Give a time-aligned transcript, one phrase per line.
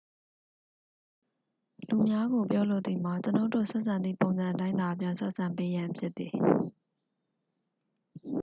[1.89, 6.33] လူများကို ပြောလိုသည်မှာ ကျွန်ုပ်တို့ဆက်ဆံသည့်ပုံစံအတိုင်းသာ ပြန်ဆက်ဆံပေးရန် ဖြစ်သည်